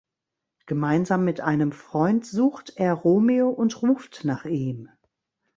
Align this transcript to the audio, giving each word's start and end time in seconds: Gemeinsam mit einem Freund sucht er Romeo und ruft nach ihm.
Gemeinsam 0.65 1.23
mit 1.25 1.41
einem 1.41 1.71
Freund 1.71 2.25
sucht 2.25 2.73
er 2.77 2.93
Romeo 2.95 3.49
und 3.49 3.83
ruft 3.83 4.21
nach 4.23 4.45
ihm. 4.45 4.89